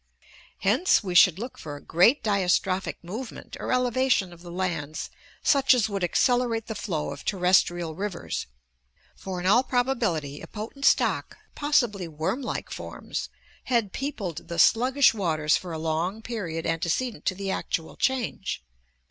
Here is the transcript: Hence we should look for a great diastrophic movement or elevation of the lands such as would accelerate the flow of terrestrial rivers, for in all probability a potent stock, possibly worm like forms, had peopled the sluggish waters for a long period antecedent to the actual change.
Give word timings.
Hence 0.61 1.03
we 1.03 1.13
should 1.13 1.37
look 1.37 1.59
for 1.59 1.75
a 1.75 1.79
great 1.79 2.23
diastrophic 2.23 2.95
movement 3.03 3.55
or 3.59 3.71
elevation 3.71 4.33
of 4.33 4.41
the 4.41 4.49
lands 4.49 5.11
such 5.43 5.75
as 5.75 5.89
would 5.89 6.03
accelerate 6.03 6.65
the 6.65 6.73
flow 6.73 7.11
of 7.11 7.23
terrestrial 7.23 7.93
rivers, 7.93 8.47
for 9.15 9.39
in 9.39 9.45
all 9.45 9.61
probability 9.61 10.41
a 10.41 10.47
potent 10.47 10.85
stock, 10.85 11.37
possibly 11.53 12.07
worm 12.07 12.41
like 12.41 12.71
forms, 12.71 13.29
had 13.65 13.93
peopled 13.93 14.47
the 14.47 14.57
sluggish 14.57 15.13
waters 15.13 15.55
for 15.55 15.71
a 15.71 15.77
long 15.77 16.23
period 16.23 16.65
antecedent 16.65 17.23
to 17.25 17.35
the 17.35 17.51
actual 17.51 17.95
change. 17.95 18.63